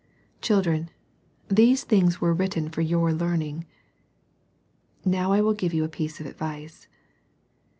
[0.41, 0.89] Children,
[1.47, 3.67] these things were written for your learning.
[5.05, 6.87] Now I will give you a piece of advice.